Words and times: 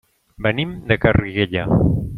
Venim 0.45 0.71
de 0.93 0.97
Garriguella. 1.05 1.69